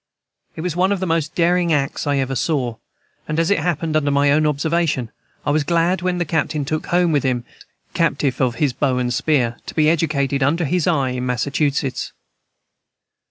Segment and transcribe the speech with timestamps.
[0.55, 2.77] It was one of the most daring acts I ever saw,
[3.27, 5.11] and as it happened under my own observation
[5.45, 8.97] I was glad when the Captain took home with him this "captive of his bow
[8.97, 12.13] and spear" to be educated under his eye in Massachusetts.